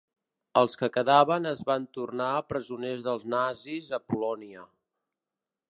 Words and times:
Els 0.61 0.77
que 0.81 0.87
quedaven 0.95 1.45
es 1.49 1.61
van 1.67 1.85
tornar 1.97 2.31
presoners 2.53 3.07
dels 3.09 3.29
nazis 3.37 3.93
a 3.99 4.05
Polònia. 4.15 4.65